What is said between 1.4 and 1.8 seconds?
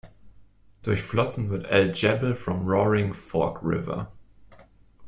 wird